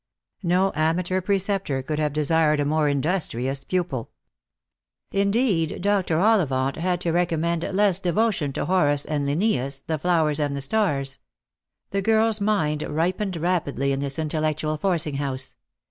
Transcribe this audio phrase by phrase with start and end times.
[0.41, 4.09] No amateur preceptor could have desired a more industrious pupil.
[5.11, 6.15] Indeed Dr.
[6.17, 11.19] OUivant had to recommend less devotion to Horace and Linnaeus, the flowers and the stars.
[11.91, 15.53] The girl's mind ripened rapidly in this intellectual forcing house.